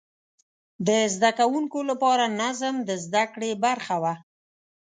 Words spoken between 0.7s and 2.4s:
د زده کوونکو لپاره